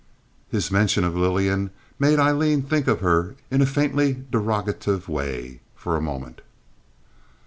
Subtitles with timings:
[0.49, 1.69] His mention of Lillian
[1.99, 6.41] made Aileen think of her in a faintly derogative way for a moment.